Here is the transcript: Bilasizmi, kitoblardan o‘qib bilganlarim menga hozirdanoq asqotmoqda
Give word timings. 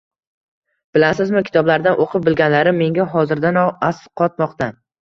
Bilasizmi, 0.97 1.43
kitoblardan 1.49 2.01
o‘qib 2.07 2.27
bilganlarim 2.31 2.83
menga 2.87 3.09
hozirdanoq 3.15 3.89
asqotmoqda 3.93 4.75